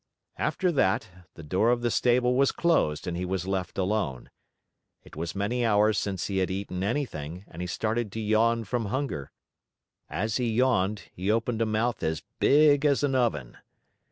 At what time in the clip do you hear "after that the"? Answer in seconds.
0.39-1.43